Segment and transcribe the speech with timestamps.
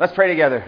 [0.00, 0.64] Let's pray together.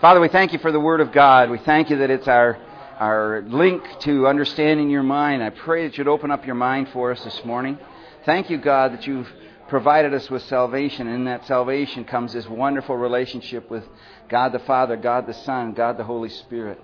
[0.00, 1.50] Father, we thank you for the Word of God.
[1.50, 2.56] We thank you that it's our,
[3.00, 5.42] our link to understanding your mind.
[5.42, 7.76] I pray that you'd open up your mind for us this morning.
[8.24, 9.28] Thank you, God, that you've
[9.66, 11.08] provided us with salvation.
[11.08, 13.82] And in that salvation comes this wonderful relationship with
[14.28, 16.80] God the Father, God the Son, God the Holy Spirit.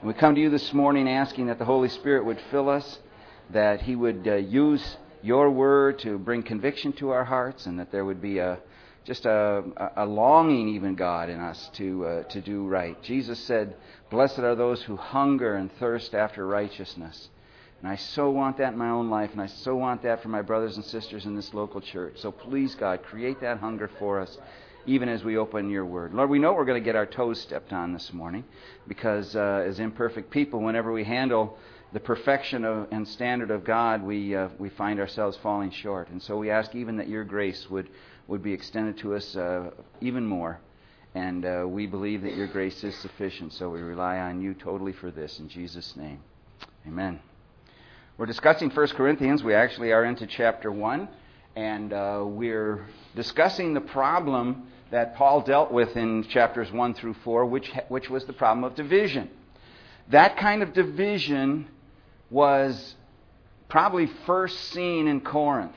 [0.00, 2.98] And we come to you this morning asking that the Holy Spirit would fill us,
[3.50, 7.92] that He would uh, use your word to bring conviction to our hearts, and that
[7.92, 8.58] there would be a
[9.04, 9.62] just a,
[9.96, 13.00] a longing, even God, in us to uh, to do right.
[13.02, 13.76] Jesus said,
[14.10, 17.28] "Blessed are those who hunger and thirst after righteousness."
[17.82, 20.28] And I so want that in my own life, and I so want that for
[20.28, 22.14] my brothers and sisters in this local church.
[22.16, 24.38] So please, God, create that hunger for us,
[24.86, 26.14] even as we open your word.
[26.14, 28.44] Lord, we know we're going to get our toes stepped on this morning,
[28.88, 31.58] because uh, as imperfect people, whenever we handle
[31.92, 36.08] the perfection of, and standard of God, we, uh, we find ourselves falling short.
[36.08, 37.88] And so we ask even that your grace would
[38.26, 40.60] would be extended to us uh, even more.
[41.14, 44.92] And uh, we believe that your grace is sufficient, so we rely on you totally
[44.92, 45.38] for this.
[45.38, 46.20] In Jesus' name,
[46.86, 47.20] amen.
[48.18, 49.42] We're discussing 1 Corinthians.
[49.44, 51.08] We actually are into chapter 1,
[51.54, 57.46] and uh, we're discussing the problem that Paul dealt with in chapters 1 through 4,
[57.46, 59.30] which, which was the problem of division.
[60.10, 61.68] That kind of division
[62.30, 62.94] was
[63.68, 65.76] probably first seen in Corinth.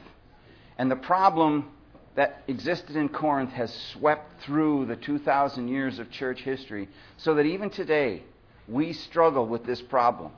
[0.78, 1.72] And the problem
[2.18, 7.46] that existed in Corinth has swept through the 2,000 years of church history, so that
[7.46, 8.24] even today
[8.68, 10.32] we struggle with this problem.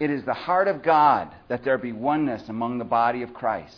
[0.00, 3.76] It is the heart of God that there be oneness among the body of Christ.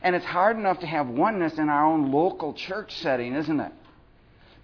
[0.00, 3.72] And it's hard enough to have oneness in our own local church setting, isn't it?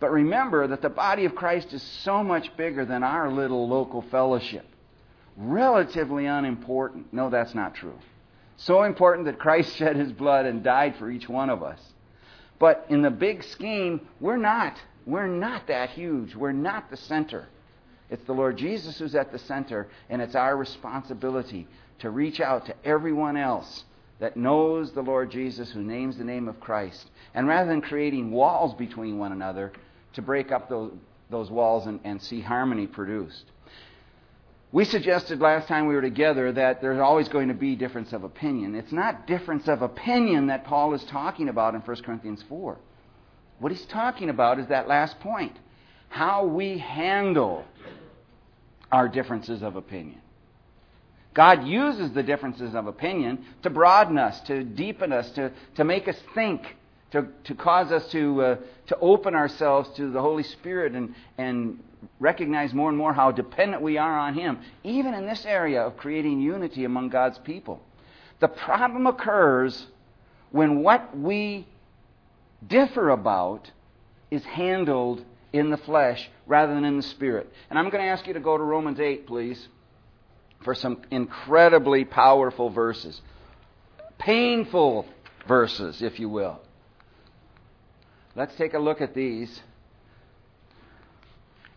[0.01, 4.01] But remember that the body of Christ is so much bigger than our little local
[4.11, 4.65] fellowship.
[5.37, 7.13] Relatively unimportant.
[7.13, 7.99] No, that's not true.
[8.57, 11.79] So important that Christ shed his blood and died for each one of us.
[12.59, 14.77] But in the big scheme, we're not.
[15.07, 16.35] We're not that huge.
[16.35, 17.49] We're not the center.
[18.11, 21.67] It's the Lord Jesus who's at the center, and it's our responsibility
[22.01, 23.85] to reach out to everyone else
[24.19, 27.11] that knows the Lord Jesus, who names the name of Christ.
[27.35, 29.73] And rather than creating walls between one another,
[30.13, 30.93] to break up those,
[31.31, 33.45] those walls and, and see harmony produced.
[34.73, 38.25] We suggested last time we were together that there's always going to be difference of
[38.25, 38.75] opinion.
[38.75, 42.79] It's not difference of opinion that Paul is talking about in 1 Corinthians 4.
[43.59, 45.57] What he's talking about is that last point
[46.09, 47.65] how we handle
[48.91, 50.21] our differences of opinion.
[51.35, 56.09] God uses the differences of opinion to broaden us, to deepen us, to, to make
[56.09, 56.77] us think,
[57.13, 58.57] to, to cause us to, uh,
[58.89, 61.79] to open ourselves to the Holy Spirit and, and
[62.19, 65.97] recognize more and more how dependent we are on Him, even in this area of
[65.97, 67.83] creating unity among God's people.
[68.41, 69.87] The problem occurs
[70.51, 71.67] when what we
[72.67, 73.71] differ about
[74.31, 77.53] is handled in the flesh rather than in the spirit.
[77.69, 79.69] And I'm going to ask you to go to Romans 8, please,
[80.65, 83.21] for some incredibly powerful verses.
[84.19, 85.07] Painful
[85.47, 86.61] verses, if you will.
[88.35, 89.61] Let's take a look at these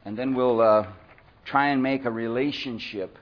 [0.05, 0.87] and then we'll uh,
[1.43, 3.17] try and make a relationship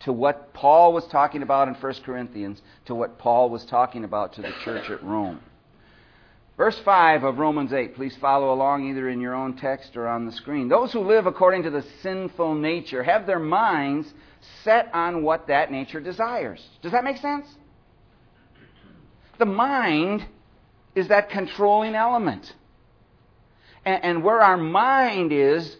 [0.00, 4.32] to what Paul was talking about in 1 Corinthians to what Paul was talking about
[4.34, 5.40] to the church at Rome.
[6.56, 10.24] Verse 5 of Romans 8, please follow along either in your own text or on
[10.24, 10.68] the screen.
[10.68, 14.12] Those who live according to the sinful nature have their minds
[14.62, 16.64] set on what that nature desires.
[16.82, 17.46] Does that make sense?
[19.38, 20.26] The mind
[20.94, 22.54] is that controlling element.
[23.84, 25.76] And, and where our mind is,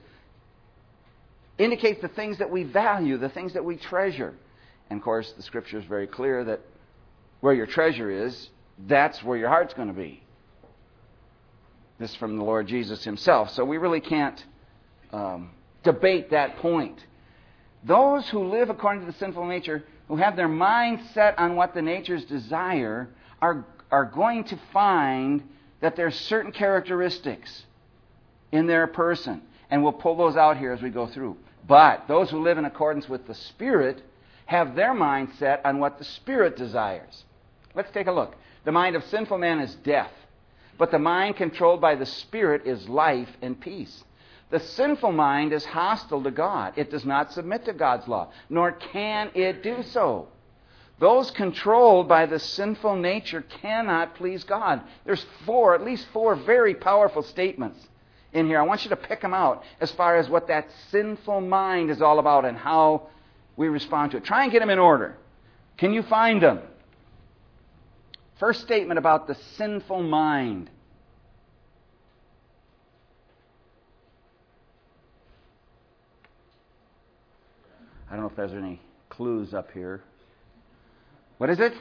[1.58, 4.34] indicates the things that we value, the things that we treasure.
[4.90, 6.60] And of course, the scripture is very clear that
[7.40, 8.48] where your treasure is,
[8.86, 10.22] that's where your heart's going to be.
[11.98, 13.50] This is from the Lord Jesus himself.
[13.50, 14.44] So we really can't
[15.12, 15.50] um,
[15.84, 16.98] debate that point.
[17.84, 21.74] Those who live according to the sinful nature, who have their mind set on what
[21.74, 23.08] the natures desire,
[23.40, 25.42] are, are going to find
[25.80, 27.64] that there are certain characteristics
[28.54, 29.42] in their person.
[29.70, 31.36] And we'll pull those out here as we go through.
[31.66, 34.02] But those who live in accordance with the Spirit
[34.46, 37.24] have their mind set on what the Spirit desires.
[37.74, 38.36] Let's take a look.
[38.64, 40.12] The mind of sinful man is death,
[40.78, 44.04] but the mind controlled by the Spirit is life and peace.
[44.50, 46.74] The sinful mind is hostile to God.
[46.76, 50.28] It does not submit to God's law, nor can it do so.
[51.00, 54.82] Those controlled by the sinful nature cannot please God.
[55.04, 57.88] There's four, at least four very powerful statements
[58.34, 58.58] in here.
[58.58, 62.02] I want you to pick them out as far as what that sinful mind is
[62.02, 63.08] all about and how
[63.56, 64.24] we respond to it.
[64.24, 65.16] Try and get them in order.
[65.78, 66.60] Can you find them?
[68.38, 70.68] First statement about the sinful mind.
[78.08, 80.02] I don't know if there's any clues up here.
[81.38, 81.72] What is it?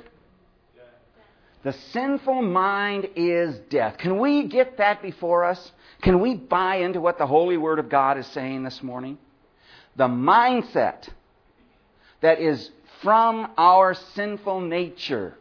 [1.63, 3.97] The sinful mind is death.
[3.97, 5.71] Can we get that before us?
[6.01, 9.17] Can we buy into what the Holy Word of God is saying this morning?
[9.95, 11.07] The mindset
[12.19, 12.69] that is
[13.01, 15.35] from our sinful nature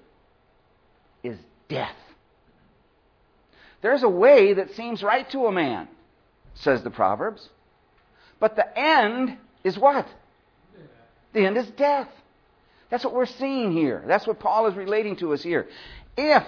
[1.25, 1.39] is
[1.69, 1.97] death.
[3.81, 5.89] There's a way that seems right to a man,
[6.55, 7.49] says the Proverbs.
[8.39, 10.07] But the end is what?
[11.33, 12.09] The end is death.
[12.91, 14.05] That's what we're seeing here.
[14.07, 15.67] That's what Paul is relating to us here.
[16.17, 16.45] If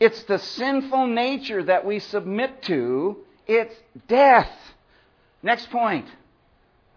[0.00, 3.74] it's the sinful nature that we submit to, it's
[4.08, 4.50] death.
[5.42, 6.06] Next point,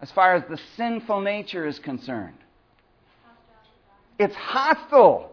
[0.00, 2.36] as far as the sinful nature is concerned,
[4.18, 5.32] it's hostile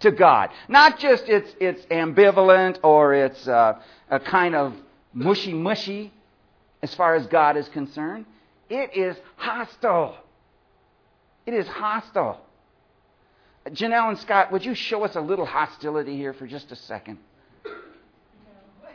[0.00, 0.50] to God.
[0.68, 3.80] Not just it's, it's ambivalent or it's uh,
[4.10, 4.74] a kind of
[5.12, 6.12] mushy mushy
[6.82, 8.26] as far as God is concerned.
[8.68, 10.16] It is hostile.
[11.46, 12.40] It is hostile.
[13.70, 17.18] Janelle and Scott, would you show us a little hostility here for just a second?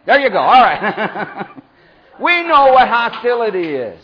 [0.06, 0.40] There you go.
[0.40, 1.48] All right.
[2.20, 4.02] we know what hostility is.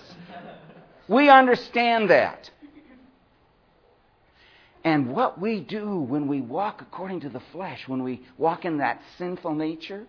[1.07, 2.49] We understand that.
[4.83, 8.77] And what we do when we walk according to the flesh, when we walk in
[8.77, 10.05] that sinful nature,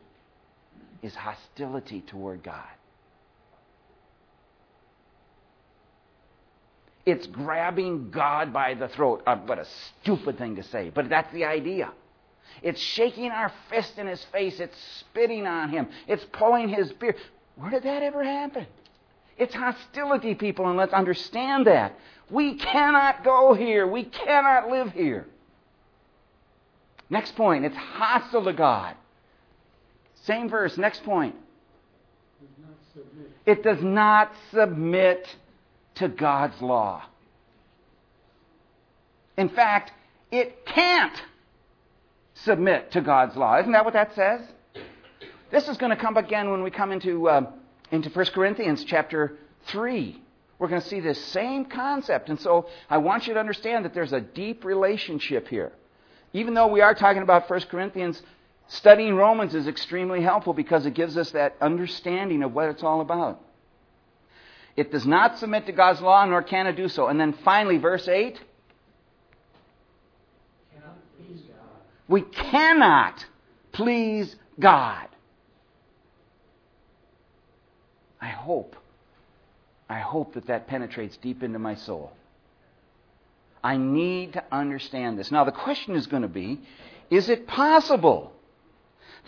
[1.03, 2.65] is hostility toward God.
[7.09, 9.23] It's grabbing God by the throat.
[9.27, 9.67] Uh, what a
[10.03, 11.91] stupid thing to say, but that's the idea.
[12.63, 14.61] It's shaking our fist in his face.
[14.61, 15.89] It's spitting on him.
[16.07, 17.17] It's pulling his beard.
[17.57, 18.67] Where did that ever happen?
[19.39, 21.99] It's hostility, people, and let's understand that.
[22.29, 23.87] We cannot go here.
[23.87, 25.27] We cannot live here.
[27.09, 28.97] Next point, it's hostile to God.
[30.25, 31.37] Same verse, next point.
[33.47, 35.27] It does not submit
[35.99, 37.03] to God's law.
[39.37, 39.93] In fact,
[40.31, 41.23] it can't
[42.35, 43.59] submit to God's law.
[43.59, 44.41] Isn't that what that says?
[45.51, 47.51] This is going to come again when we come into, uh,
[47.91, 49.37] into 1 Corinthians chapter
[49.67, 50.21] 3.
[50.59, 52.29] We're going to see this same concept.
[52.29, 55.73] And so I want you to understand that there's a deep relationship here.
[56.33, 58.21] Even though we are talking about 1 Corinthians,
[58.67, 63.01] studying Romans is extremely helpful because it gives us that understanding of what it's all
[63.01, 63.41] about.
[64.79, 67.09] It does not submit to God's law, nor can it do so.
[67.09, 68.41] And then finally, verse 8.
[72.07, 73.27] We cannot
[73.73, 75.09] please God.
[78.21, 78.77] I hope,
[79.91, 82.13] I hope that that penetrates deep into my soul.
[83.65, 85.33] I need to understand this.
[85.33, 86.61] Now, the question is going to be
[87.11, 88.33] is it possible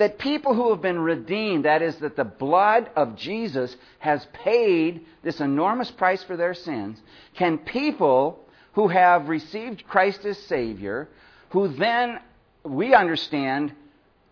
[0.00, 5.05] that people who have been redeemed, that is, that the blood of Jesus has paid
[5.23, 6.99] this enormous price for their sins,
[7.35, 8.41] can people
[8.73, 11.06] who have received Christ as Savior,
[11.50, 12.19] who then,
[12.64, 13.75] we understand,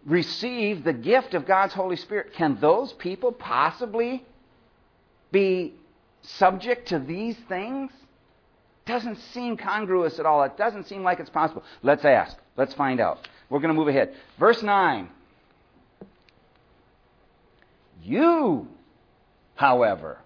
[0.06, 4.24] receive the gift of God's Holy Spirit, can those people possibly
[5.30, 5.74] be
[6.22, 7.92] subject to these things?
[8.86, 10.42] Doesn't seem congruous at all.
[10.44, 11.62] It doesn't seem like it's possible.
[11.82, 12.38] Let's ask.
[12.56, 13.28] Let's find out.
[13.50, 14.14] We're going to move ahead.
[14.38, 15.10] Verse 9.
[18.08, 18.68] You,
[19.54, 20.18] however,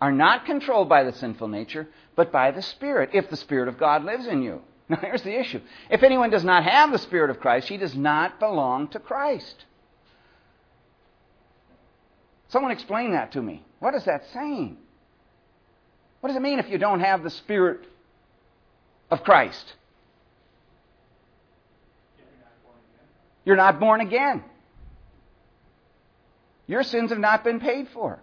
[0.00, 3.78] are not controlled by the sinful nature, but by the Spirit, if the Spirit of
[3.78, 4.62] God lives in you.
[4.88, 5.60] Now, here's the issue.
[5.90, 9.64] If anyone does not have the Spirit of Christ, he does not belong to Christ.
[12.48, 13.64] Someone explain that to me.
[13.78, 14.76] What is that saying?
[16.20, 17.86] What does it mean if you don't have the Spirit
[19.10, 19.72] of Christ?
[23.44, 24.44] You're not born again.
[26.72, 28.18] Your sins have not been paid for.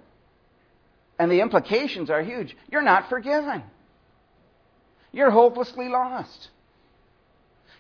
[1.20, 2.58] And the implications are huge.
[2.72, 3.62] You're not forgiven.
[5.12, 6.50] You're hopelessly lost.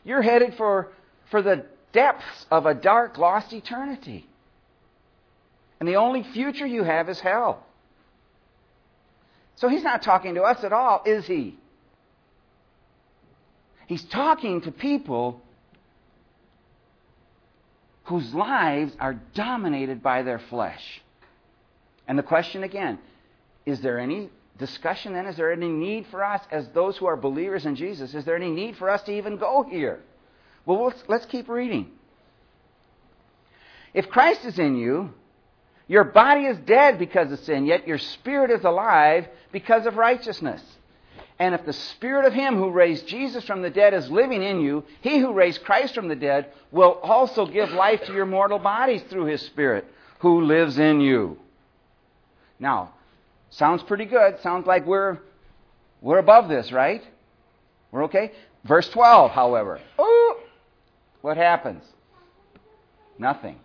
[0.03, 0.89] You're headed for,
[1.31, 4.27] for the depths of a dark, lost eternity.
[5.79, 7.65] And the only future you have is hell.
[9.55, 11.57] So he's not talking to us at all, is he?
[13.87, 15.41] He's talking to people
[18.09, 21.01] whose lives are dominated by their flesh.
[22.07, 22.97] And the question again
[23.67, 25.27] is there any discussion then?
[25.27, 28.35] Is there any need for us, as those who are believers in Jesus, is there
[28.35, 29.99] any need for us to even go here?
[30.65, 31.91] Well, let's, let's keep reading.
[33.93, 35.13] If Christ is in you,
[35.87, 40.61] your body is dead because of sin, yet your spirit is alive because of righteousness.
[41.39, 44.59] And if the spirit of him who raised Jesus from the dead is living in
[44.59, 48.59] you, he who raised Christ from the dead will also give life to your mortal
[48.59, 49.85] bodies through his spirit
[50.19, 51.37] who lives in you.
[52.59, 52.93] Now,
[53.51, 54.41] sounds pretty good.
[54.41, 55.19] Sounds like we're
[56.01, 57.03] We're above this, right?
[57.91, 58.31] We're okay?
[58.63, 59.79] Verse 12, however.
[59.99, 60.35] Ooh,
[61.21, 61.83] what happens?
[63.17, 63.59] Nothing.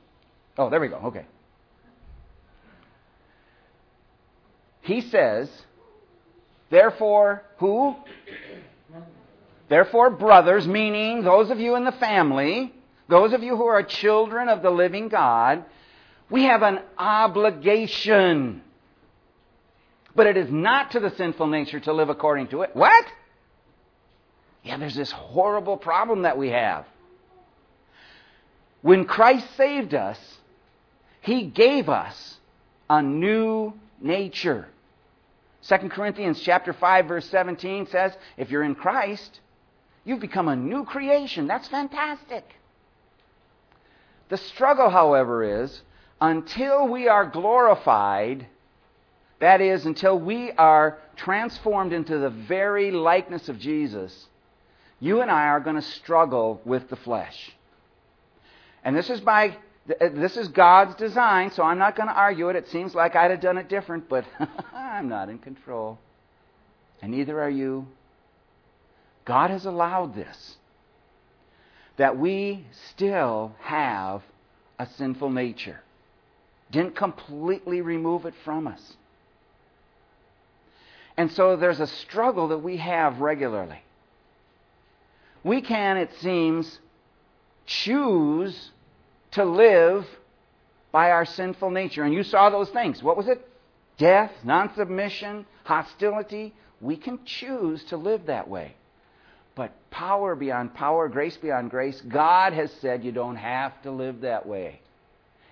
[0.58, 0.96] Oh, there we go.
[0.96, 1.26] Okay.
[4.82, 5.48] He says,
[6.74, 7.96] therefore, who?
[9.68, 12.72] Therefore, brothers, meaning those of you in the family,
[13.08, 15.64] those of you who are children of the living God,
[16.30, 18.62] we have an obligation.
[20.14, 22.70] But it is not to the sinful nature to live according to it.
[22.74, 23.04] What?
[24.62, 26.86] Yeah, there's this horrible problem that we have.
[28.82, 30.18] When Christ saved us,
[31.20, 32.36] He gave us
[32.88, 34.68] a new nature.
[35.68, 39.40] 2 Corinthians chapter 5 verse 17 says, if you're in Christ,
[40.04, 41.46] you've become a new creation.
[41.46, 42.44] That's fantastic.
[44.28, 45.82] The struggle, however, is
[46.20, 48.46] until we are glorified,
[49.40, 54.26] that is, until we are transformed into the very likeness of Jesus,
[55.00, 57.52] you and I are going to struggle with the flesh.
[58.82, 59.56] And this is by
[59.88, 62.56] Uh, this is God's design, so I'm not going to argue it.
[62.56, 64.24] It seems like I'd have done it different, but
[64.72, 65.98] I'm not in control.
[67.02, 67.86] And neither are you.
[69.24, 70.56] God has allowed this.
[71.96, 74.22] That we still have
[74.78, 75.80] a sinful nature.
[76.70, 78.96] Didn't completely remove it from us.
[81.16, 83.78] And so there's a struggle that we have regularly.
[85.44, 86.80] We can, it seems,
[87.66, 88.70] choose
[89.34, 90.06] to live
[90.92, 92.02] by our sinful nature.
[92.02, 93.02] And you saw those things.
[93.02, 93.46] What was it?
[93.98, 96.54] Death, non submission, hostility.
[96.80, 98.74] We can choose to live that way.
[99.54, 104.22] But power beyond power, grace beyond grace, God has said you don't have to live
[104.22, 104.80] that way.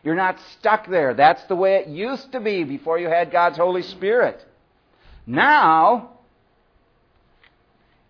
[0.03, 1.15] You're not stuck there.
[1.15, 4.45] That's the way it used to be before you had God's Holy Spirit.
[5.27, 6.11] Now,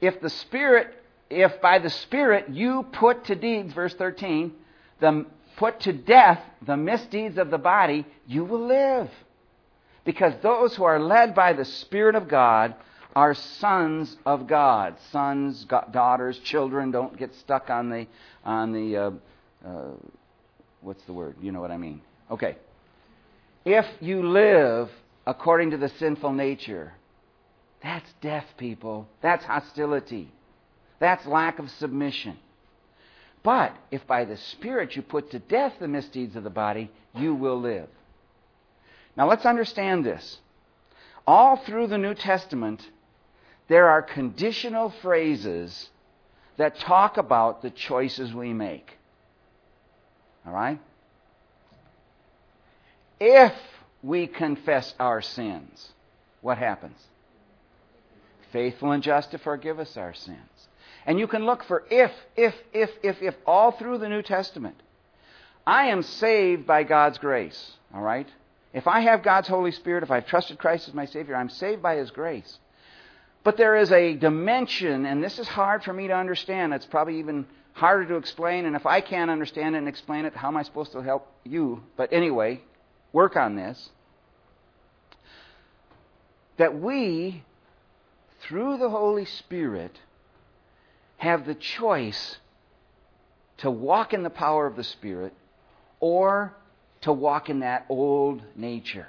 [0.01, 0.89] if the Spirit,
[1.29, 4.53] if by the Spirit you put to deeds, verse 13,
[5.01, 5.27] the
[5.57, 9.11] put to death the misdeeds of the body, you will live.
[10.05, 12.75] Because those who are led by the Spirit of God
[13.15, 14.97] are sons of God.
[15.11, 16.91] Sons, daughters, children.
[16.91, 18.07] Don't get stuck on the
[18.45, 19.11] on the uh,
[19.67, 19.93] uh,
[20.81, 21.37] what's the word?
[21.41, 22.01] You know what I mean.
[22.31, 22.57] Okay.
[23.65, 24.91] If you live
[25.27, 26.93] according to the sinful nature,
[27.83, 29.09] that's death, people.
[29.21, 30.33] That's hostility.
[30.99, 32.39] That's lack of submission.
[33.43, 37.35] But if by the Spirit you put to death the misdeeds of the body, you
[37.35, 37.89] will live.
[39.17, 40.39] Now let's understand this.
[41.27, 42.89] All through the New Testament,
[43.69, 45.91] there are conditional phrases
[46.57, 48.99] that talk about the choices we make.
[50.47, 50.81] All right?
[53.19, 53.55] If
[54.03, 55.93] we confess our sins,
[56.41, 56.99] what happens?
[58.53, 60.69] Faithful and just to forgive us our sins.
[61.07, 64.77] And you can look for if, if, if, if, if all through the New Testament.
[65.67, 68.29] I am saved by God's grace, all right?
[68.73, 71.83] If I have God's Holy Spirit, if I've trusted Christ as my Savior, I'm saved
[71.83, 72.59] by His grace.
[73.45, 76.73] But there is a dimension, and this is hard for me to understand.
[76.73, 80.35] It's probably even harder to explain, and if I can't understand it and explain it,
[80.35, 81.83] how am I supposed to help you?
[81.97, 82.61] But anyway,
[83.13, 83.91] work on this.
[86.57, 87.43] That we,
[88.43, 89.99] through the Holy Spirit,
[91.23, 92.37] have the choice
[93.59, 95.33] to walk in the power of the Spirit
[96.01, 96.53] or
[97.03, 99.07] to walk in that old nature.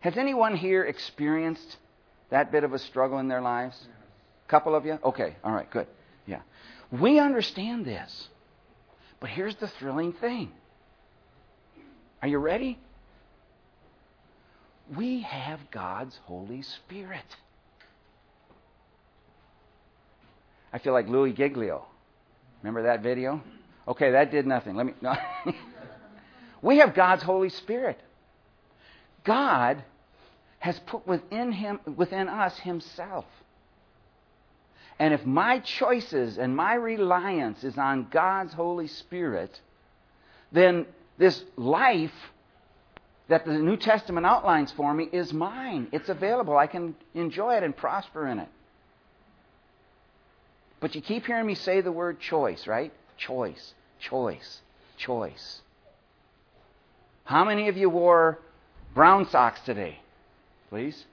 [0.00, 1.76] Has anyone here experienced
[2.30, 3.76] that bit of a struggle in their lives?
[4.46, 4.98] A couple of you?
[5.04, 5.86] Okay, all right, good.
[6.26, 6.40] Yeah.
[6.90, 8.28] We understand this.
[9.20, 10.50] But here's the thrilling thing.
[12.20, 12.80] Are you ready?
[14.96, 17.36] We have God's Holy Spirit.
[20.72, 21.84] I feel like Louis Giglio.
[22.62, 23.42] Remember that video?
[23.88, 24.76] Okay, that did nothing.
[24.76, 24.94] Let me.
[25.00, 25.14] No.
[26.62, 27.98] we have God's Holy Spirit.
[29.24, 29.82] God
[30.58, 33.24] has put within him, within us, Himself.
[34.98, 39.58] And if my choices and my reliance is on God's Holy Spirit,
[40.52, 40.84] then
[41.16, 42.12] this life
[43.28, 45.88] that the New Testament outlines for me is mine.
[45.92, 46.58] It's available.
[46.58, 48.48] I can enjoy it and prosper in it.
[50.80, 52.92] But you keep hearing me say the word choice, right?
[53.16, 54.60] Choice, choice,
[54.96, 55.60] choice.
[57.24, 58.38] How many of you wore
[58.94, 60.00] brown socks today?
[60.70, 61.04] Please?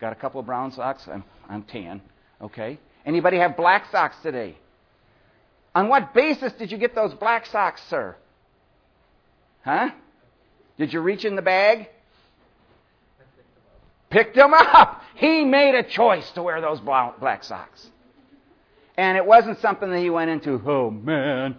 [0.00, 1.06] Got a couple of brown socks?
[1.08, 2.00] I'm, I'm tan.
[2.40, 2.78] Okay.
[3.04, 4.56] Anybody have black socks today?
[5.74, 8.16] On what basis did you get those black socks, sir?
[9.62, 9.90] Huh?
[10.78, 11.88] Did you reach in the bag?
[14.16, 15.02] picked them up.
[15.14, 17.90] He made a choice to wear those black socks.
[18.96, 21.56] And it wasn't something that he went into, oh man,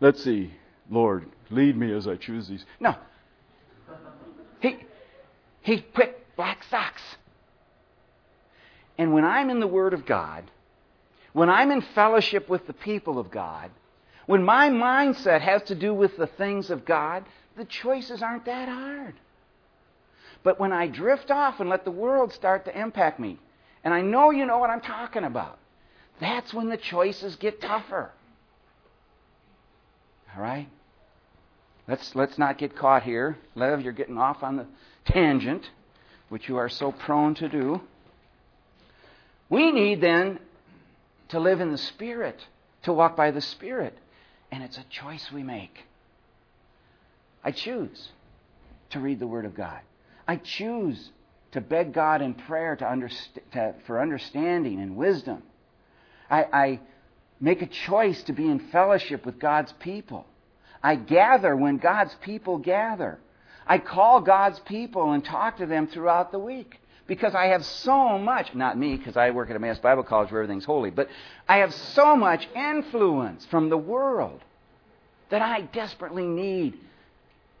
[0.00, 0.52] let's see,
[0.90, 2.64] Lord, lead me as I choose these.
[2.80, 2.94] No.
[4.60, 4.78] He,
[5.60, 7.02] he picked black socks.
[8.96, 10.50] And when I'm in the Word of God,
[11.32, 13.70] when I'm in fellowship with the people of God,
[14.26, 17.24] when my mindset has to do with the things of God,
[17.56, 19.14] the choices aren't that hard.
[20.42, 23.38] But when I drift off and let the world start to impact me,
[23.84, 25.58] and I know you know what I'm talking about,
[26.20, 28.10] that's when the choices get tougher.
[30.34, 30.68] All right?
[31.86, 33.38] Let's, let's not get caught here.
[33.54, 34.66] Lev, you're getting off on the
[35.06, 35.68] tangent,
[36.28, 37.80] which you are so prone to do.
[39.48, 40.38] We need then
[41.28, 42.38] to live in the Spirit,
[42.82, 43.96] to walk by the Spirit.
[44.50, 45.84] And it's a choice we make.
[47.42, 48.08] I choose
[48.90, 49.80] to read the Word of God.
[50.26, 51.10] I choose
[51.52, 55.42] to beg God in prayer to underst- to, for understanding and wisdom.
[56.30, 56.80] I, I
[57.40, 60.26] make a choice to be in fellowship with God's people.
[60.82, 63.18] I gather when God's people gather.
[63.66, 68.18] I call God's people and talk to them throughout the week because I have so
[68.18, 71.08] much, not me, because I work at a Mass Bible College where everything's holy, but
[71.48, 74.40] I have so much influence from the world
[75.30, 76.74] that I desperately need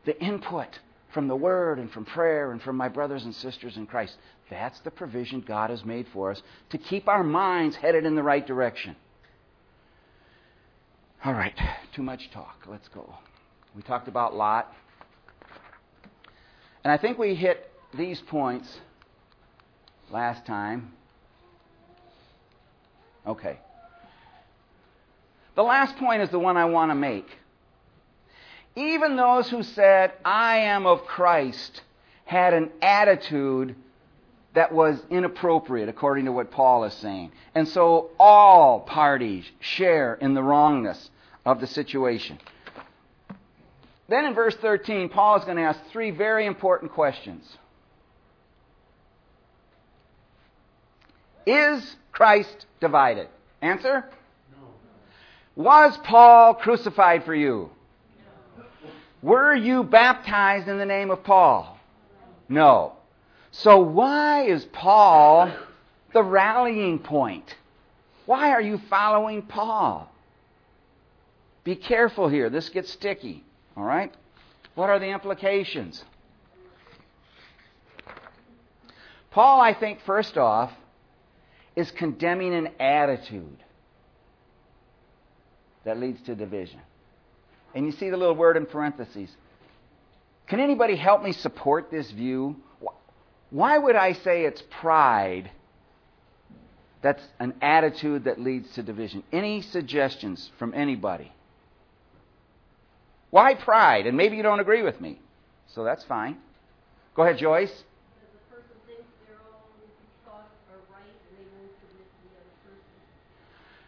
[0.04, 0.78] the input
[1.12, 4.16] from the Word and from prayer and from my brothers and sisters in Christ.
[4.50, 8.22] That's the provision God has made for us to keep our minds headed in the
[8.22, 8.96] right direction.
[11.24, 11.58] All right,
[11.92, 12.64] too much talk.
[12.66, 13.14] Let's go.
[13.74, 14.72] We talked about Lot.
[16.84, 18.78] And I think we hit these points
[20.10, 20.92] last time.
[23.26, 23.58] Okay.
[25.54, 27.26] The last point is the one I want to make.
[28.76, 31.82] Even those who said, I am of Christ,
[32.24, 33.74] had an attitude
[34.58, 37.30] that was inappropriate, according to what Paul is saying.
[37.54, 41.10] And so all parties share in the wrongness
[41.46, 42.40] of the situation.
[44.08, 47.44] Then in verse 13, Paul is going to ask three very important questions.
[51.46, 53.28] Is Christ divided?
[53.62, 54.06] Answer?
[54.50, 54.66] No.
[55.54, 57.70] Was Paul crucified for you?
[58.56, 58.64] No.
[59.22, 61.78] Were you baptized in the name of Paul?
[62.48, 62.97] No.
[63.58, 65.52] So why is Paul
[66.12, 67.56] the rallying point?
[68.24, 70.08] Why are you following Paul?
[71.64, 72.50] Be careful here.
[72.50, 73.42] This gets sticky.
[73.76, 74.14] All right?
[74.76, 76.04] What are the implications?
[79.32, 80.70] Paul, I think, first off,
[81.74, 83.58] is condemning an attitude
[85.84, 86.80] that leads to division.
[87.74, 89.36] And you see the little word in parentheses.
[90.46, 92.56] Can anybody help me support this view?
[93.50, 95.50] Why would I say it's pride
[97.00, 99.22] that's an attitude that leads to division?
[99.32, 101.32] Any suggestions from anybody?
[103.30, 104.06] Why pride?
[104.06, 105.18] And maybe you don't agree with me.
[105.68, 106.36] So that's fine.
[107.14, 107.84] Go ahead, Joyce.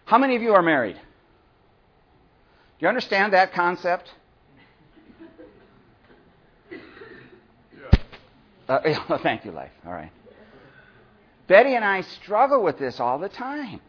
[0.05, 0.97] How many of you are married?
[0.97, 1.01] Do
[2.81, 4.11] you understand that concept?
[8.71, 9.73] Uh, thank you, Life.
[9.85, 10.13] All right.
[11.49, 13.81] Betty and I struggle with this all the time.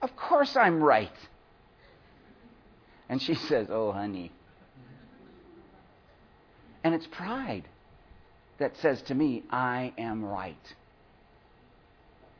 [0.00, 1.12] Of course I'm right.
[3.10, 4.32] And she says, Oh, honey.
[6.82, 7.64] And it's pride
[8.58, 10.56] that says to me, I am right.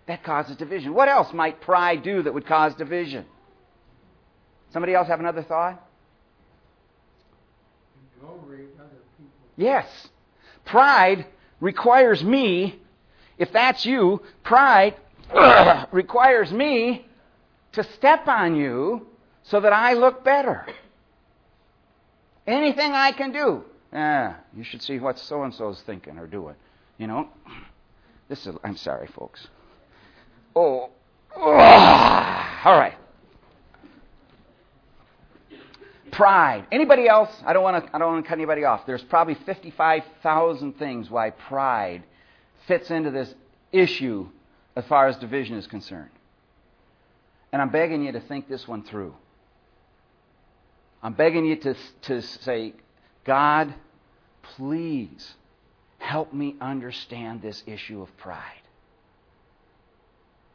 [0.06, 0.94] That causes division.
[0.94, 3.26] What else might pride do that would cause division?
[4.72, 5.86] Somebody else have another thought?
[9.58, 9.86] Yes.
[10.64, 11.26] Pride
[11.60, 12.78] requires me,
[13.36, 14.94] if that's you, pride
[15.92, 17.04] requires me
[17.72, 19.06] to step on you
[19.42, 20.66] so that I look better.
[22.46, 23.64] Anything I can do.
[23.92, 26.54] Yeah, you should see what so and so's thinking or doing.
[26.96, 27.28] You know?
[28.28, 29.48] This is I'm sorry, folks.
[30.54, 30.90] Oh,
[31.36, 32.97] ah, all right.
[36.18, 36.66] Pride.
[36.72, 37.30] Anybody else?
[37.46, 37.94] I don't want to.
[37.94, 38.84] I don't want to cut anybody off.
[38.86, 42.02] There's probably 55,000 things why pride
[42.66, 43.32] fits into this
[43.70, 44.28] issue
[44.74, 46.10] as far as division is concerned.
[47.52, 49.14] And I'm begging you to think this one through.
[51.04, 52.74] I'm begging you to, to say,
[53.24, 53.72] God,
[54.56, 55.34] please
[55.98, 58.42] help me understand this issue of pride.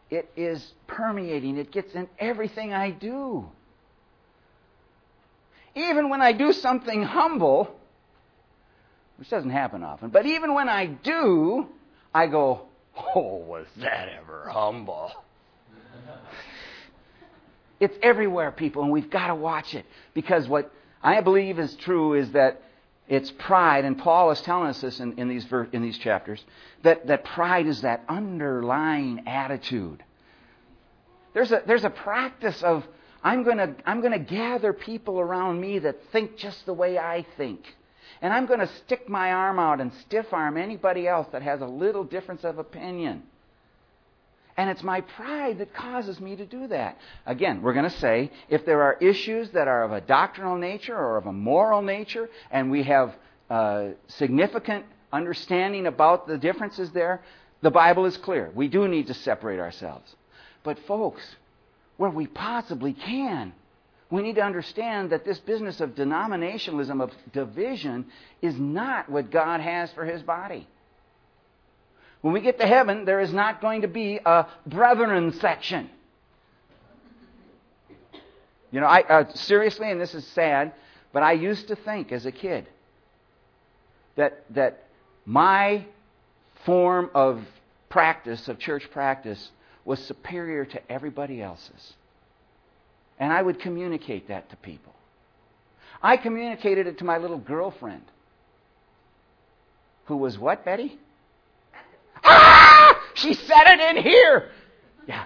[0.09, 3.49] It is permeating, it gets in everything I do.
[5.75, 7.75] Even when I do something humble,
[9.17, 10.09] which doesn't happen often.
[10.09, 11.67] But even when I do,
[12.13, 15.11] I go, Oh, was that ever humble?
[17.79, 19.85] It's everywhere, people, and we've got to watch it.
[20.13, 22.61] Because what I believe is true is that
[23.09, 26.43] it's pride, and Paul is telling us this in, in, these, in these chapters,
[26.83, 30.03] that, that pride is that underlying attitude.
[31.33, 32.85] There's a, there's a practice of,
[33.23, 36.97] I'm going to I'm going to gather people around me that think just the way
[36.97, 37.61] I think.
[38.21, 41.61] And I'm going to stick my arm out and stiff arm anybody else that has
[41.61, 43.23] a little difference of opinion.
[44.55, 46.97] And it's my pride that causes me to do that.
[47.25, 50.95] Again, we're going to say if there are issues that are of a doctrinal nature
[50.95, 53.15] or of a moral nature, and we have
[53.49, 57.21] uh, significant understanding about the differences there,
[57.61, 58.51] the Bible is clear.
[58.53, 60.15] We do need to separate ourselves.
[60.63, 61.35] But, folks,
[61.97, 63.53] where we possibly can,
[64.09, 68.05] we need to understand that this business of denominationalism, of division,
[68.41, 70.67] is not what God has for His body.
[72.21, 75.89] When we get to heaven, there is not going to be a brethren section.
[78.71, 80.73] You know, I uh, seriously, and this is sad,
[81.11, 82.67] but I used to think as a kid
[84.15, 84.85] that that
[85.25, 85.85] my
[86.65, 87.43] form of
[87.89, 89.51] practice of church practice
[89.85, 91.93] was superior to everybody else's.
[93.19, 94.93] And I would communicate that to people.
[96.01, 98.03] I communicated it to my little girlfriend,
[100.05, 100.97] who was what, Betty?
[102.25, 102.99] Ah!
[103.15, 104.49] She said it in here.
[105.07, 105.25] Yeah.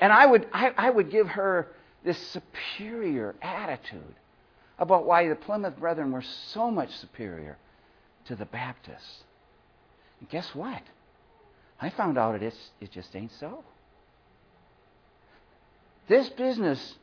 [0.00, 1.68] And I would, I, I would give her
[2.04, 4.14] this superior attitude
[4.78, 7.56] about why the Plymouth Brethren were so much superior
[8.26, 9.22] to the Baptists.
[10.20, 10.82] And guess what?
[11.80, 13.64] I found out it, is, it just ain't so.
[16.08, 16.94] This business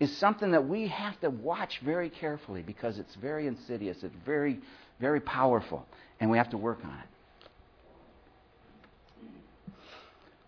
[0.00, 4.60] is something that we have to watch very carefully because it's very insidious, it's very,
[5.00, 5.86] very powerful,
[6.20, 7.08] and we have to work on it.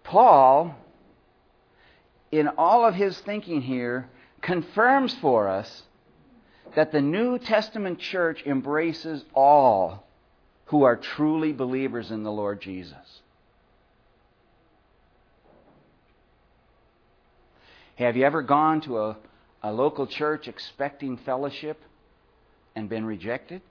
[0.04, 0.76] Paul,
[2.30, 4.08] in all of his thinking here,
[4.40, 5.82] confirms for us
[6.76, 10.06] that the New Testament church embraces all
[10.66, 13.22] who are truly believers in the Lord Jesus.
[17.96, 19.16] Have you ever gone to a,
[19.62, 21.80] a local church expecting fellowship
[22.74, 23.62] and been rejected?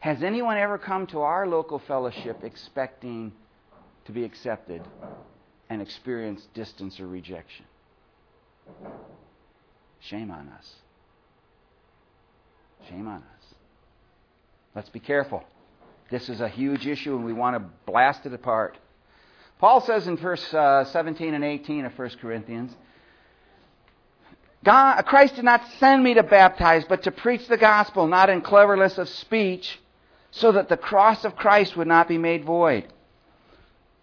[0.00, 3.32] Has anyone ever come to our local fellowship expecting
[4.04, 4.82] to be accepted
[5.70, 7.64] and experienced distance or rejection?
[10.00, 10.74] Shame on us.
[12.88, 13.54] Shame on us.
[14.74, 15.44] Let's be careful.
[16.10, 18.76] This is a huge issue and we want to blast it apart.
[19.58, 22.74] Paul says in verse uh, 17 and 18 of 1 Corinthians,
[24.64, 28.40] God, Christ did not send me to baptize, but to preach the gospel, not in
[28.40, 29.78] cleverness of speech,
[30.30, 32.86] so that the cross of Christ would not be made void.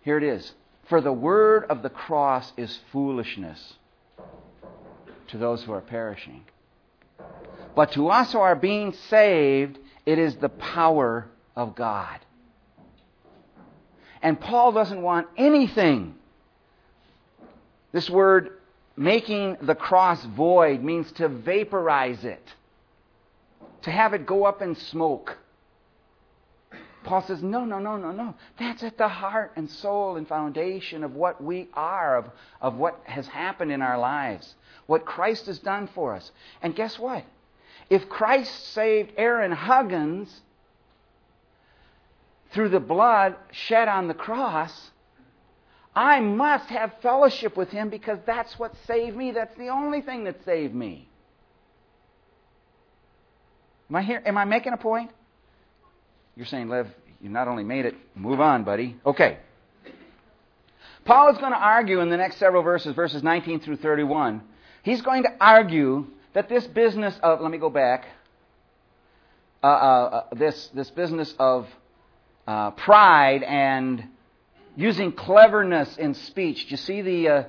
[0.01, 0.53] Here it is.
[0.87, 3.73] For the word of the cross is foolishness
[5.27, 6.45] to those who are perishing.
[7.75, 12.19] But to us who are being saved, it is the power of God.
[14.25, 16.15] And Paul doesn't want anything.
[17.91, 18.57] This word,
[18.97, 22.41] making the cross void, means to vaporize it,
[23.83, 25.37] to have it go up in smoke.
[27.03, 28.33] Paul says, no, no, no, no, no.
[28.57, 32.99] That's at the heart and soul and foundation of what we are, of, of what
[33.03, 34.55] has happened in our lives,
[34.87, 36.31] what Christ has done for us.
[36.63, 37.23] And guess what?
[37.91, 40.41] If Christ saved Aaron Huggins
[42.55, 44.71] through the blood shed on the cross,
[45.93, 49.31] I must have fellowship with him because that's what saved me.
[49.31, 51.09] That's the only thing that saved me.
[53.89, 54.23] Am I here?
[54.25, 55.11] Am I making a point?
[56.35, 56.87] You're saying, Lev,
[57.21, 58.95] you not only made it, move on, buddy.
[59.05, 59.37] Okay.
[61.03, 64.41] Paul is going to argue in the next several verses, verses 19 through 31.
[64.81, 68.05] He's going to argue that this business of, let me go back,
[69.61, 71.67] uh, uh, uh, this, this business of
[72.47, 74.03] uh, pride and
[74.75, 76.65] using cleverness in speech.
[76.65, 77.43] Do you see the, uh,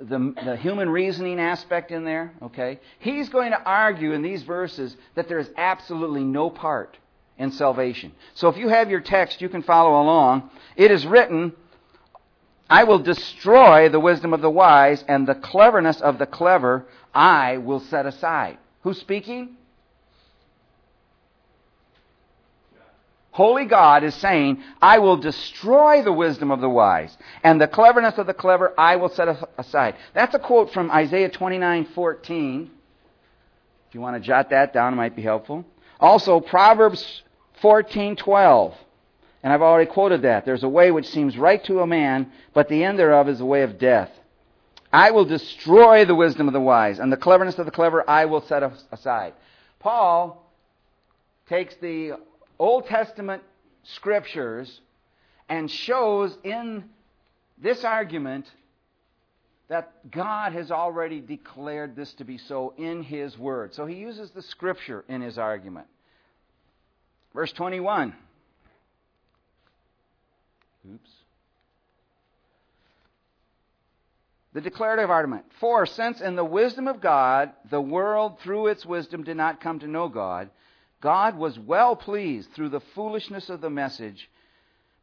[0.00, 2.32] the, the human reasoning aspect in there?
[2.42, 2.80] Okay.
[2.98, 6.96] He's going to argue in these verses that there is absolutely no part
[7.38, 8.12] in salvation.
[8.34, 10.50] So if you have your text, you can follow along.
[10.76, 11.52] It is written,
[12.68, 17.56] I will destroy the wisdom of the wise, and the cleverness of the clever I
[17.56, 18.58] will set aside.
[18.82, 19.56] Who's speaking?
[23.32, 28.18] Holy God is saying, I will destroy the wisdom of the wise, and the cleverness
[28.18, 29.94] of the clever I will set aside.
[30.14, 32.70] That's a quote from Isaiah 29:14.
[33.88, 35.64] If you want to jot that down, it might be helpful.
[36.00, 37.22] Also, Proverbs
[37.62, 38.74] 14:12.
[39.42, 40.44] And I've already quoted that.
[40.44, 43.46] There's a way which seems right to a man, but the end thereof is the
[43.46, 44.10] way of death.
[44.92, 48.24] I will destroy the wisdom of the wise, and the cleverness of the clever I
[48.24, 49.34] will set aside.
[49.78, 50.44] Paul
[51.48, 52.14] takes the
[52.60, 53.42] Old Testament
[53.84, 54.82] scriptures
[55.48, 56.84] and shows in
[57.56, 58.46] this argument
[59.68, 63.72] that God has already declared this to be so in His Word.
[63.74, 65.86] So he uses the Scripture in his argument.
[67.32, 68.12] Verse 21.
[70.92, 71.10] Oops.
[74.52, 75.46] The declarative argument.
[75.60, 79.78] For since in the wisdom of God, the world through its wisdom did not come
[79.78, 80.50] to know God,
[81.00, 84.28] God was well pleased through the foolishness of the message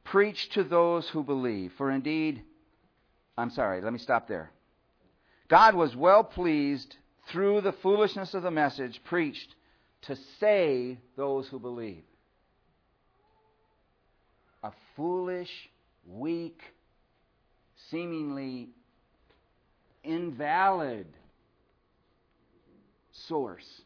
[0.03, 1.73] preached to those who believe.
[1.77, 2.43] For indeed,
[3.37, 4.51] I'm sorry, let me stop there.
[5.47, 6.95] God was well pleased
[7.29, 9.55] through the foolishness of the message preached
[10.03, 12.03] to save those who believe.
[14.63, 15.51] A foolish,
[16.05, 16.61] weak,
[17.89, 18.69] seemingly
[20.03, 21.07] invalid
[23.11, 23.81] source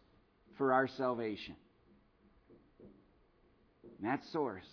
[0.57, 1.55] for our salvation.
[4.01, 4.65] And that source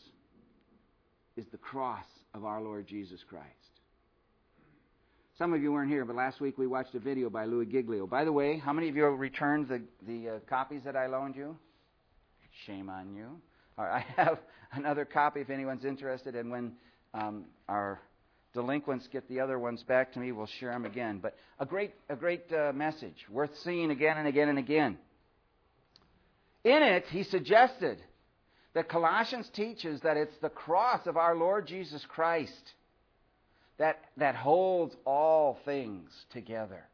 [1.36, 3.44] is the cross of our Lord Jesus Christ.
[5.36, 8.06] Some of you weren't here, but last week we watched a video by Louis Giglio.
[8.06, 11.06] By the way, how many of you have returned the, the uh, copies that I
[11.06, 11.56] loaned you?
[12.66, 13.40] Shame on you.
[13.78, 14.38] I have
[14.72, 16.72] another copy if anyone's interested, and when
[17.12, 18.00] um, our
[18.54, 21.20] delinquents get the other ones back to me, we'll share them again.
[21.22, 24.98] But a great, a great uh, message, worth seeing again and again and again.
[26.64, 27.98] In it, he suggested
[28.74, 32.74] that Colossians teaches that it's the cross of our Lord Jesus Christ
[33.78, 36.84] that, that holds all things together.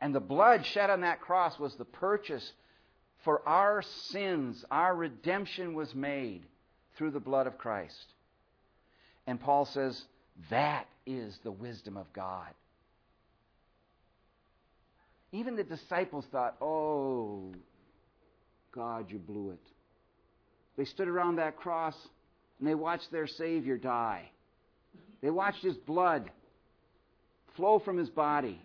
[0.00, 2.52] And the blood shed on that cross was the purchase
[3.24, 4.64] for our sins.
[4.70, 6.42] Our redemption was made
[6.96, 8.14] through the blood of Christ.
[9.26, 10.00] And Paul says,
[10.50, 12.48] that is the wisdom of God.
[15.32, 17.52] Even the disciples thought, oh,
[18.72, 19.66] God, you blew it.
[20.78, 21.96] They stood around that cross
[22.58, 24.30] and they watched their Savior die.
[25.20, 26.30] They watched his blood
[27.56, 28.60] flow from his body,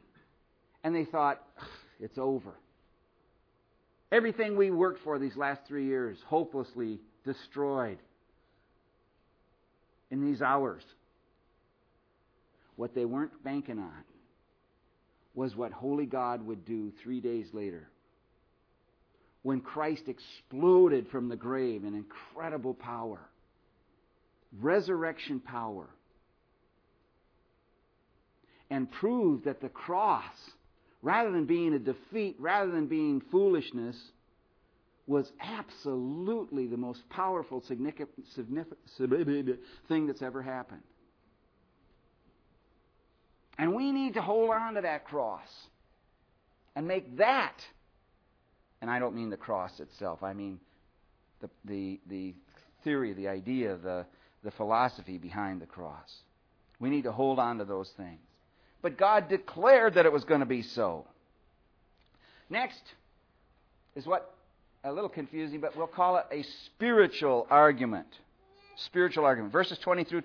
[0.84, 1.42] and they thought,
[2.00, 2.52] it's over.
[4.12, 7.98] Everything we worked for these last three years, hopelessly destroyed
[10.12, 10.84] in these hours.
[12.76, 14.04] What they weren't banking on
[15.34, 17.88] was what Holy God would do three days later.
[19.44, 23.20] When Christ exploded from the grave in incredible power,
[24.60, 25.88] resurrection power
[28.70, 30.34] and proved that the cross,
[31.02, 33.96] rather than being a defeat, rather than being foolishness,
[35.06, 37.62] was absolutely the most powerful,
[39.90, 40.82] thing that's ever happened.
[43.58, 45.48] And we need to hold on to that cross
[46.76, 47.54] and make that,
[48.84, 50.60] and I don't mean the cross itself, I mean
[51.42, 52.36] the, the, the
[52.84, 54.06] theory, the idea, the,
[54.44, 56.14] the philosophy behind the cross.
[56.80, 58.20] We need to hold on to those things
[58.84, 61.08] but God declared that it was going to be so.
[62.50, 62.84] Next
[63.96, 64.36] is what
[64.84, 68.08] a little confusing, but we'll call it a spiritual argument.
[68.76, 69.54] Spiritual argument.
[69.54, 70.24] Verses 20 through,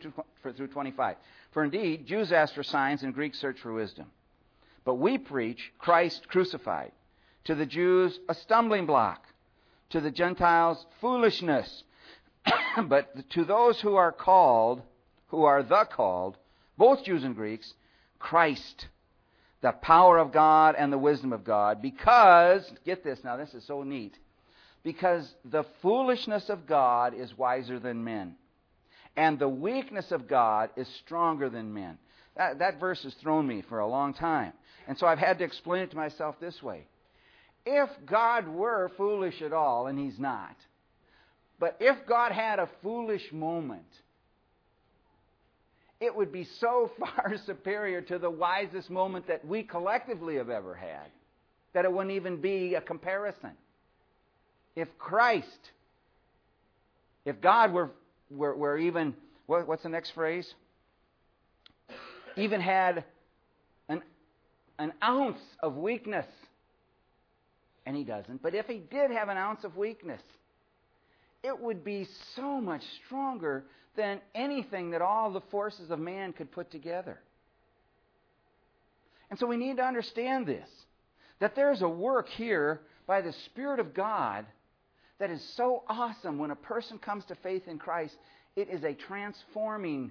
[0.57, 1.17] through 25.
[1.53, 4.07] For indeed, Jews ask for signs and Greeks search for wisdom.
[4.85, 6.91] But we preach Christ crucified.
[7.49, 9.25] To the Jews, a stumbling block.
[9.91, 11.83] To the Gentiles, foolishness.
[12.85, 14.83] but to those who are called,
[15.29, 16.37] who are the called,
[16.77, 17.73] both Jews and Greeks,
[18.19, 18.89] Christ,
[19.63, 23.65] the power of God and the wisdom of God, because, get this now, this is
[23.65, 24.19] so neat,
[24.83, 28.35] because the foolishness of God is wiser than men,
[29.17, 31.97] and the weakness of God is stronger than men.
[32.37, 34.53] That, that verse has thrown me for a long time.
[34.87, 36.87] And so I've had to explain it to myself this way.
[37.67, 40.57] If God were foolish at all, and He's not,
[41.59, 43.87] but if God had a foolish moment,
[46.01, 50.75] it would be so far superior to the wisest moment that we collectively have ever
[50.75, 51.11] had
[51.73, 53.53] that it wouldn't even be a comparison.
[54.75, 55.71] If Christ,
[57.25, 57.91] if God were,
[58.31, 59.15] were, were even,
[59.47, 60.53] what, what's the next phrase?
[62.37, 63.05] Even had
[63.89, 64.03] an,
[64.79, 66.27] an ounce of weakness,
[67.89, 70.21] and he doesn't, but if he did have an ounce of weakness,
[71.43, 73.65] it would be so much stronger
[73.97, 77.19] than anything that all the forces of man could put together.
[79.31, 80.69] And so we need to understand this
[81.41, 84.45] that there's a work here by the Spirit of God
[85.19, 88.15] that is so awesome when a person comes to faith in Christ.
[88.55, 90.11] It is a transforming,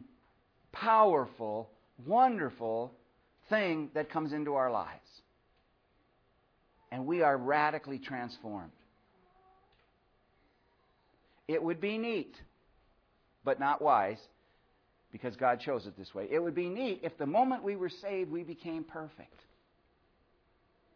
[0.71, 1.69] powerful,
[2.07, 2.91] wonderful
[3.51, 5.07] thing that comes into our lives.
[6.91, 8.71] And we are radically transformed.
[11.47, 12.36] It would be neat,
[13.43, 14.19] but not wise,
[15.12, 16.28] because God chose it this way.
[16.30, 19.41] It would be neat if the moment we were saved, we became perfect.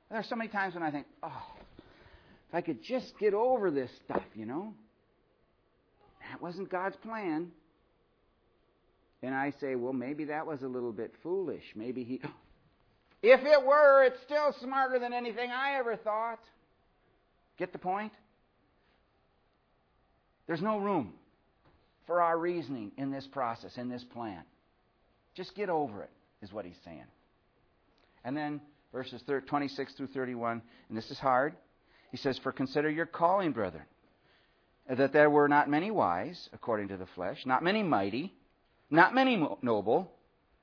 [0.10, 1.44] There are so many times when I think, oh,
[2.50, 4.74] if I could just get over this stuff, you know.
[6.30, 7.52] That wasn't God's plan.
[9.24, 11.64] And I say, well, maybe that was a little bit foolish.
[11.76, 12.22] Maybe he.
[13.22, 16.40] If it were, it's still smarter than anything I ever thought.
[17.58, 18.12] Get the point?
[20.48, 21.14] There's no room
[22.08, 24.44] for our reasoning in this process, in this plan.
[25.36, 26.10] Just get over it,
[26.42, 27.06] is what he's saying.
[28.26, 28.60] And then
[28.92, 31.54] verses 26 through 31, and this is hard.
[32.12, 33.86] He says, For consider your calling, brethren,
[34.90, 38.34] that there were not many wise, according to the flesh, not many mighty,
[38.90, 40.12] not many noble.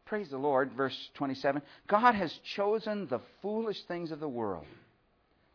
[0.08, 0.72] Praise the Lord.
[0.72, 4.64] Verse 27 God has chosen the foolish things of the world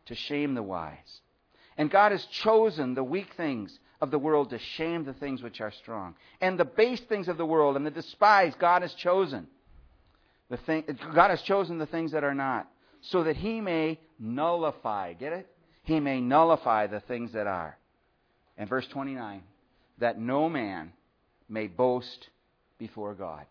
[0.06, 1.20] to shame the wise.
[1.76, 5.60] And God has chosen the weak things of the world to shame the things which
[5.60, 6.14] are strong.
[6.40, 9.48] And the base things of the world and the despised God has chosen.
[10.50, 12.68] The thing, God has chosen the things that are not,
[13.00, 15.48] so that he may nullify, get it?
[15.82, 17.76] He may nullify the things that are.
[18.56, 19.42] And verse 29,
[19.98, 20.92] that no man
[21.48, 22.28] may boast
[22.78, 23.46] before God.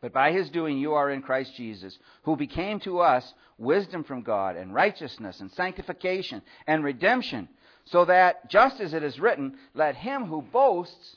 [0.00, 4.22] But by his doing you are in Christ Jesus, who became to us wisdom from
[4.22, 7.48] God, and righteousness, and sanctification, and redemption,
[7.86, 11.16] so that, just as it is written, let him who boasts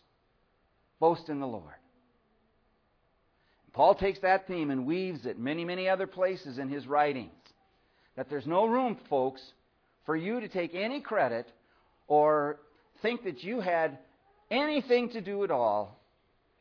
[1.00, 1.76] boast in the Lord.
[3.74, 7.32] Paul takes that theme and weaves it many, many other places in his writings.
[8.16, 9.42] That there's no room, folks,
[10.06, 11.48] for you to take any credit
[12.08, 12.60] or
[13.02, 14.00] think that you had
[14.50, 16.00] anything to do at all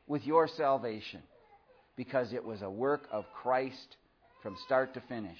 [0.06, 1.22] with your salvation
[2.00, 3.98] because it was a work of Christ
[4.42, 5.36] from start to finish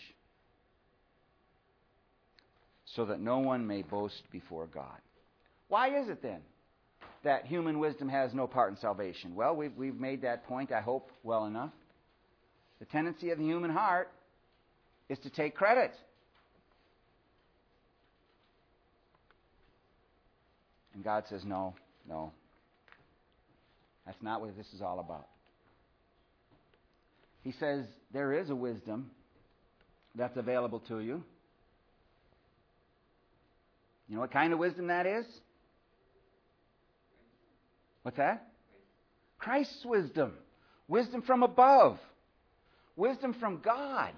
[2.85, 4.99] so that no one may boast before God.
[5.69, 6.41] Why is it then
[7.25, 9.35] that human wisdom has no part in salvation?
[9.35, 11.73] Well, we've, we've made that point, I hope, well enough.
[12.79, 14.11] The tendency of the human heart
[15.09, 15.93] is to take credit.
[20.93, 21.73] And God says, no,
[22.07, 22.33] no.
[24.05, 25.27] That's not what this is all about.
[27.43, 29.11] He says, there is a wisdom
[30.15, 31.23] that's available to you.
[34.09, 35.25] You know what kind of wisdom that is?
[38.03, 38.47] What's that?
[39.39, 40.33] Christ's wisdom.
[40.89, 41.99] Wisdom from above.
[42.97, 44.13] Wisdom from God.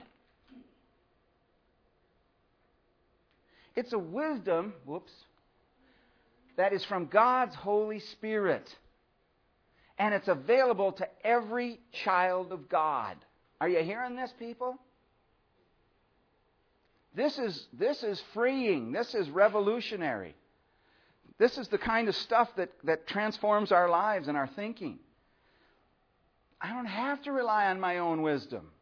[3.76, 5.12] It's a wisdom, whoops,
[6.56, 8.68] that is from God's Holy Spirit.
[10.02, 13.16] And it's available to every child of God.
[13.60, 14.76] Are you hearing this, people?
[17.14, 18.90] This is, this is freeing.
[18.90, 20.34] This is revolutionary.
[21.38, 24.98] This is the kind of stuff that, that transforms our lives and our thinking.
[26.60, 28.72] I don't have to rely on my own wisdom.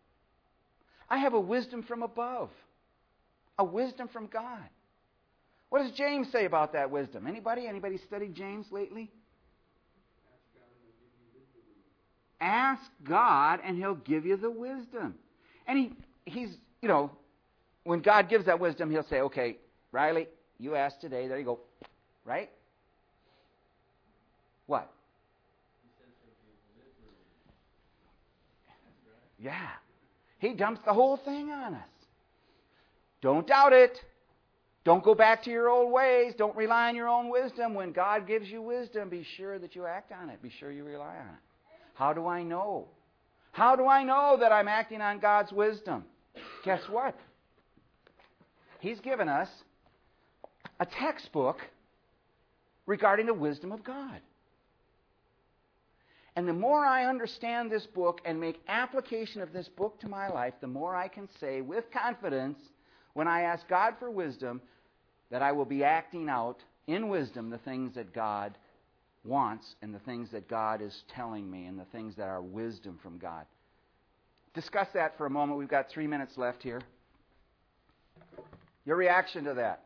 [1.07, 2.49] I have a wisdom from above,
[3.59, 4.71] a wisdom from God.
[5.69, 7.27] What does James say about that wisdom?
[7.27, 7.67] Anybody?
[7.67, 9.11] Anybody studied James lately?
[12.41, 15.15] Ask God and he'll give you the wisdom.
[15.67, 15.93] And he,
[16.25, 17.11] he's, you know,
[17.85, 19.57] when God gives that wisdom, He'll say, okay,
[19.93, 21.29] Riley, you asked today.
[21.29, 21.61] There you go.
[22.25, 22.51] Right?
[24.67, 24.91] What?
[29.39, 29.71] Yeah.
[30.39, 31.89] He dumps the whole thing on us.
[33.23, 33.99] Don't doubt it.
[34.85, 36.35] Don't go back to your old ways.
[36.37, 37.75] Don't rely on your own wisdom.
[37.75, 40.43] When God gives you wisdom, be sure that you act on it.
[40.43, 41.50] Be sure you rely on it.
[42.01, 42.89] How do I know?
[43.53, 46.07] How do I know that I'm acting on God's wisdom?
[46.65, 47.15] Guess what?
[48.79, 49.51] He's given us
[50.81, 51.59] a textbook
[52.87, 54.23] regarding the wisdom of God.
[56.37, 60.31] And the more I understand this book and make application of this book to my
[60.31, 62.59] life, the more I can say with confidence
[63.13, 64.63] when I ask God for wisdom
[65.31, 68.57] that I will be acting out in wisdom the things that God
[69.25, 72.99] wants and the things that God is telling me and the things that are wisdom
[73.03, 73.45] from God.
[74.55, 75.59] Discuss that for a moment.
[75.59, 76.81] We've got three minutes left here.
[78.85, 79.85] Your reaction to that?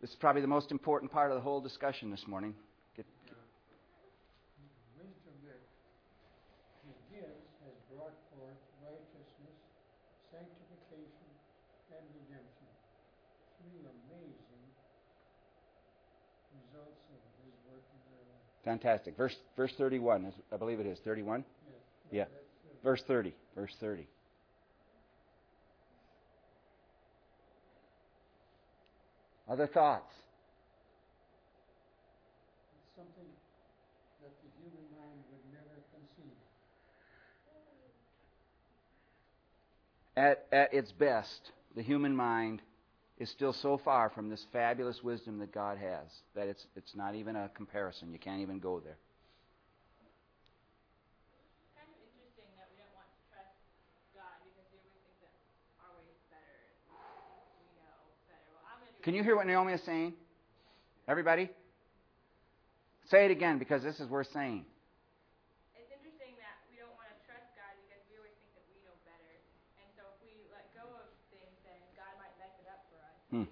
[0.00, 2.54] This is probably the most important part of the whole discussion this morning.
[2.96, 3.36] Get, get.
[4.98, 5.62] wisdom that
[6.82, 9.54] He gives has brought forth righteousness
[10.32, 11.30] sanctification,
[11.94, 12.70] and redemption.
[13.60, 14.66] Three amazing
[16.56, 18.51] results of His work in their life.
[18.64, 19.16] Fantastic.
[19.16, 21.44] Verse verse 31, is- I believe it is 31.
[22.10, 22.28] Yes.
[22.30, 22.38] Yeah.
[22.82, 23.34] Verse 30.
[23.56, 24.06] Verse 30.
[29.48, 30.12] Other thoughts?
[32.78, 33.28] It's something
[34.22, 36.38] that the human mind would never conceive.
[40.16, 42.62] At, at its best, the human mind
[43.22, 47.14] is still so far from this fabulous wisdom that God has that it's, it's not
[47.14, 48.10] even a comparison.
[48.10, 48.98] You can't even go there.
[51.78, 53.54] kind of interesting that we don't want to trust
[54.10, 55.30] God because we always think that
[55.86, 56.58] our way is better.
[57.62, 57.94] We know
[58.26, 58.42] better.
[58.50, 60.18] Well, I'm gonna do Can you hear what Naomi is saying?
[61.06, 61.46] Everybody?
[63.06, 64.66] Say it again because this is worth saying.
[65.78, 68.82] It's interesting that we don't want to trust God because we always think that we
[68.82, 69.34] know better.
[69.78, 72.98] And so if we let go of things, then God might mess it up for
[73.06, 73.21] us.
[73.32, 73.44] Hmm.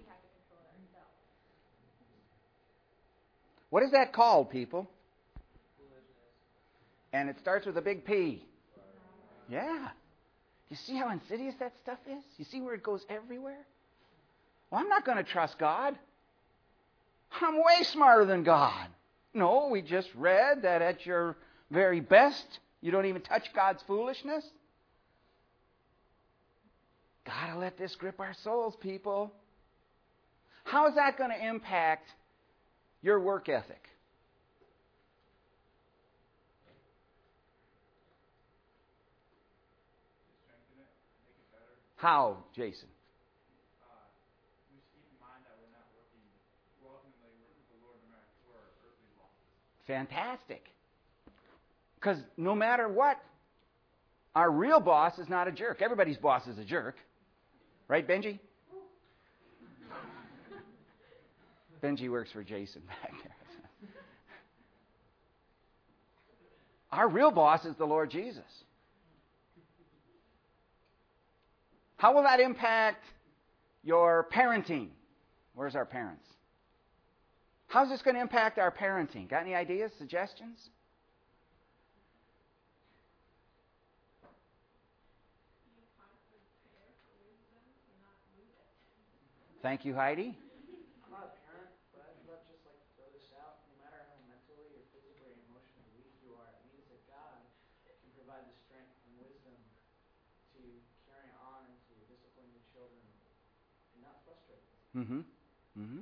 [3.71, 4.87] What is that called, people?
[7.11, 8.45] And it starts with a big P.
[9.49, 9.89] Yeah.
[10.69, 12.23] You see how insidious that stuff is?
[12.37, 13.65] You see where it goes everywhere?
[14.69, 15.95] Well, I'm not going to trust God.
[17.41, 18.87] I'm way smarter than God.
[19.33, 21.35] No, we just read that at your
[21.71, 22.45] very best,
[22.81, 24.45] you don't even touch God's foolishness.
[27.25, 29.31] Gotta let this grip our souls, people.
[30.71, 32.09] How is that going to impact
[33.01, 33.89] your work ethic?
[41.97, 42.87] How, Jason?
[49.85, 50.63] Fantastic.
[51.95, 53.17] Because no matter what,
[54.33, 55.81] our real boss is not a jerk.
[55.81, 56.95] Everybody's boss is a jerk.
[57.89, 58.39] Right, Benji?
[61.81, 63.91] Benji works for Jason back there.
[66.91, 68.43] Our real boss is the Lord Jesus.
[71.97, 73.03] How will that impact
[73.83, 74.89] your parenting?
[75.53, 76.25] Where's our parents?
[77.67, 79.29] How's this going to impact our parenting?
[79.29, 80.69] Got any ideas, suggestions?
[89.61, 90.33] Thank you, Heidi.
[91.05, 93.61] I'm not a parent, but I'd love just like to throw this out.
[93.69, 97.45] No matter how mentally or physically or emotionally weak you are, it means that God
[97.85, 99.53] can provide the strength and wisdom
[100.57, 100.65] to
[101.05, 103.05] carry on and to discipline your children
[103.93, 104.80] and not frustrate them.
[104.97, 105.19] Mm-hmm.
[105.79, 105.99] Mm-hmm.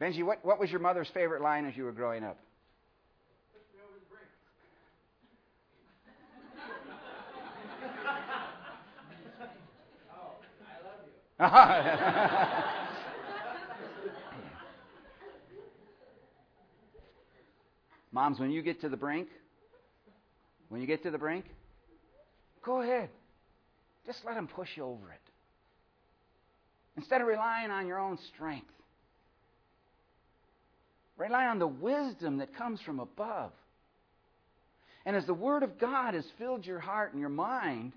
[0.00, 2.38] Benji, what, what was your mother's favorite line as you were growing up?
[18.12, 19.26] Moms, when you get to the brink,
[20.68, 21.44] when you get to the brink,
[22.62, 23.10] go ahead.
[24.06, 25.23] Just let them push you over it.
[26.96, 28.66] Instead of relying on your own strength,
[31.16, 33.52] rely on the wisdom that comes from above.
[35.06, 37.92] And as the Word of God has filled your heart and your mind,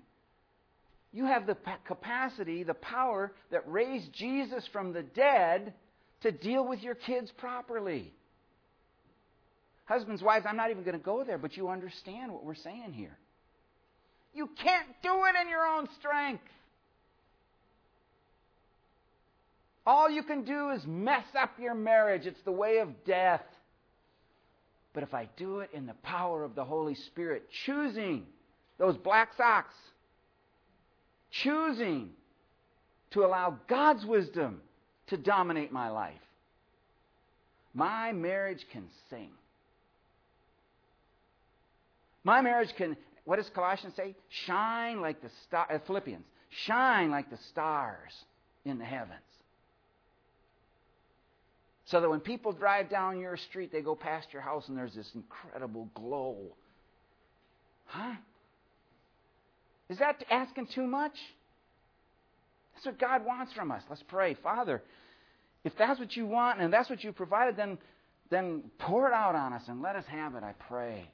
[1.12, 5.72] you have the capacity, the power that raised Jesus from the dead
[6.22, 8.12] to deal with your kids properly.
[9.86, 12.92] Husbands, wives, I'm not even going to go there, but you understand what we're saying
[12.92, 13.16] here.
[14.34, 16.44] You can't do it in your own strength.
[19.88, 22.26] All you can do is mess up your marriage.
[22.26, 23.40] It's the way of death.
[24.92, 28.26] But if I do it in the power of the Holy Spirit, choosing
[28.76, 29.72] those black socks,
[31.30, 32.10] choosing
[33.12, 34.60] to allow God's wisdom
[35.06, 36.20] to dominate my life,
[37.72, 39.30] my marriage can sing.
[42.24, 44.14] My marriage can, what does Colossians say?
[44.44, 46.26] Shine like the star, uh, Philippians,
[46.66, 48.12] shine like the stars
[48.66, 49.22] in the heavens.
[51.90, 54.94] So that when people drive down your street, they go past your house and there's
[54.94, 56.36] this incredible glow.
[57.86, 58.14] Huh?
[59.88, 61.14] Is that asking too much?
[62.74, 63.82] That's what God wants from us.
[63.88, 64.36] Let's pray.
[64.42, 64.82] Father,
[65.64, 67.78] if that's what you want and that's what you provided, then,
[68.30, 71.10] then pour it out on us and let us have it, I pray.